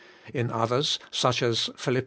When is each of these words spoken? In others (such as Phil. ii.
In 0.33 0.49
others 0.49 0.97
(such 1.11 1.43
as 1.43 1.69
Phil. 1.77 1.97
ii. 1.97 1.99